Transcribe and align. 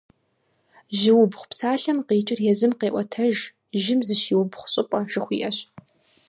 «Жьыубгъу» 0.99 1.47
псалъэм 1.49 1.99
къикӀыр 2.07 2.39
езым 2.51 2.73
къеӀуэтэж: 2.79 3.37
«жьым 3.81 3.99
зыщиубгъу 4.07 4.69
щӀыпӀэ» 4.71 4.99
жыхуиӀэщ. 5.11 5.57